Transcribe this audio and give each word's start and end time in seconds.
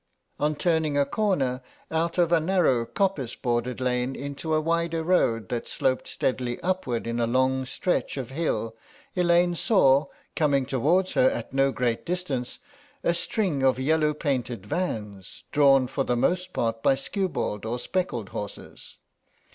On 0.39 0.55
turning 0.55 0.97
a 0.97 1.05
corner 1.05 1.61
out 1.91 2.17
of 2.17 2.31
a 2.31 2.39
narrow 2.39 2.87
coppice 2.87 3.35
bordered 3.35 3.79
lane 3.79 4.15
into 4.15 4.51
a 4.55 4.59
wider 4.59 5.03
road 5.03 5.49
that 5.49 5.67
sloped 5.67 6.07
steadily 6.07 6.59
upward 6.61 7.05
in 7.05 7.19
a 7.19 7.27
long 7.27 7.65
stretch 7.65 8.17
of 8.17 8.31
hill 8.31 8.75
Elaine 9.15 9.53
saw, 9.53 10.05
coming 10.35 10.65
toward 10.65 11.11
her 11.11 11.29
at 11.29 11.53
no 11.53 11.71
great 11.71 12.03
distance, 12.03 12.57
a 13.03 13.13
string 13.13 13.61
of 13.61 13.77
yellow 13.79 14.15
painted 14.15 14.65
vans, 14.65 15.43
drawn 15.51 15.85
for 15.85 16.03
the 16.03 16.17
most 16.17 16.51
part 16.51 16.81
by 16.81 16.95
skewbald 16.95 17.63
or 17.63 17.77
speckled 17.77 18.29
horses. 18.29 18.97